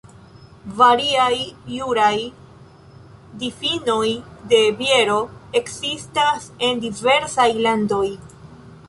Variaj 0.77 1.33
juraj 1.73 2.15
difinoj 3.43 4.07
de 4.55 4.63
biero 4.81 5.19
ekzistas 5.61 6.49
en 6.69 6.83
diversaj 6.87 7.47
landoj. 7.69 8.05